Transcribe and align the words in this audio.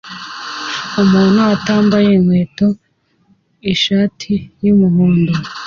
Umuntu 1.01 1.39
utambaye 1.55 2.09
inkweto 2.17 2.67
mu 2.75 3.69
ishati 3.73 4.33
y'umuhondo 4.65 5.33